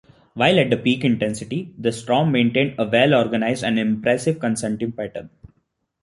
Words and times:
While 0.33 0.57
at 0.59 0.83
peak 0.83 1.03
intensity, 1.05 1.75
the 1.77 1.91
storm 1.91 2.31
maintained 2.31 2.73
a 2.79 2.85
well-organized 2.87 3.63
and 3.63 3.77
"impressive" 3.77 4.39
convective 4.39 4.97
pattern. 4.97 5.29